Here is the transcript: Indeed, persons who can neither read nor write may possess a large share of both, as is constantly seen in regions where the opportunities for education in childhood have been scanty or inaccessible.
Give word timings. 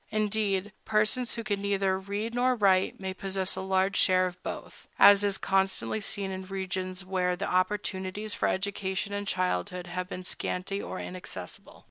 Indeed, 0.09 0.71
persons 0.83 1.35
who 1.35 1.43
can 1.43 1.61
neither 1.61 1.99
read 1.99 2.33
nor 2.33 2.55
write 2.55 2.99
may 2.99 3.13
possess 3.13 3.55
a 3.55 3.61
large 3.61 3.95
share 3.95 4.25
of 4.25 4.41
both, 4.41 4.87
as 4.97 5.23
is 5.23 5.37
constantly 5.37 6.01
seen 6.01 6.31
in 6.31 6.47
regions 6.47 7.05
where 7.05 7.35
the 7.35 7.47
opportunities 7.47 8.33
for 8.33 8.47
education 8.47 9.13
in 9.13 9.27
childhood 9.27 9.85
have 9.85 10.09
been 10.09 10.23
scanty 10.23 10.81
or 10.81 10.97
inaccessible. 10.99 11.79